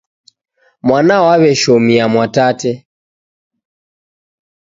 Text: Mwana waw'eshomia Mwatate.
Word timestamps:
Mwana 0.87 1.15
waw'eshomia 1.25 2.05
Mwatate. 2.13 2.71